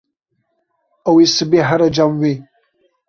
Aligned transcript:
Ew 1.09 1.15
ê 1.23 1.25
sibê 1.35 1.59
here 1.69 1.87
cem 1.95 2.11
wê. 2.21 2.33